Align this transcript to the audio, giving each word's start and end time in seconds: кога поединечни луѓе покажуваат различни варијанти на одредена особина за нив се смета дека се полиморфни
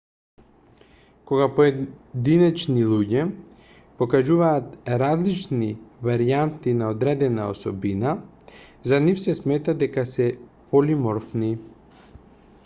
кога 1.31 1.47
поединечни 1.57 2.85
луѓе 2.93 3.25
покажуваат 3.99 4.71
различни 5.03 5.69
варијанти 6.09 6.73
на 6.81 6.89
одредена 6.95 7.45
особина 7.53 8.15
за 8.93 9.01
нив 9.09 9.23
се 9.27 9.37
смета 9.43 9.77
дека 9.85 10.07
се 10.17 10.27
полиморфни 10.75 11.53